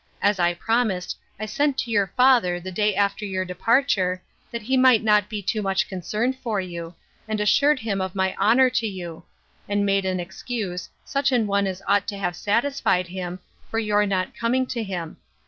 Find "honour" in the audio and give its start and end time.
8.37-8.71